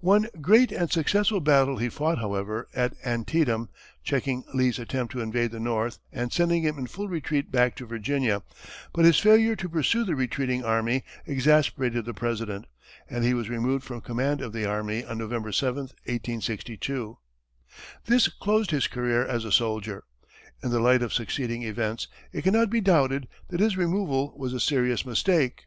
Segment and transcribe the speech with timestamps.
[0.00, 3.68] One great and successful battle he fought, however, at Antietam,
[4.02, 7.86] checking Lee's attempt to invade the North and sending him in full retreat back to
[7.86, 8.42] Virginia,
[8.92, 12.64] but his failure to pursue the retreating army exasperated the President,
[13.08, 17.18] and he was removed from command of the army on November 7, 1862.
[18.06, 20.02] This closed his career as a soldier.
[20.64, 24.58] In the light of succeeding events, it cannot be doubted that his removal was a
[24.58, 25.66] serious mistake.